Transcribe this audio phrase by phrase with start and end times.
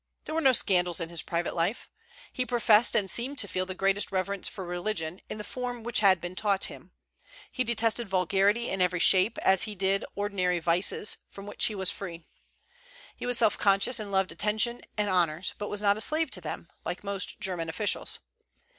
[0.25, 1.87] There were no scandals in his private life.
[2.33, 5.99] He professed and seemed to feel the greatest reverence for religion, in the form which
[5.99, 6.91] had been taught him.
[7.51, 11.75] He detested vulgarity in every shape, as he did all ordinary vices, from which he
[11.75, 12.25] was free.
[13.15, 16.41] He was self conscious, and loved attention and honors, but was not a slave to
[16.41, 18.21] them, like most German officials.